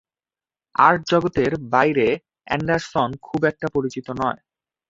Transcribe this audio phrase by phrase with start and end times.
[0.75, 2.07] Art জগতের বাইরে
[2.47, 4.39] Anderson খুব একটা পরিচিত নয়।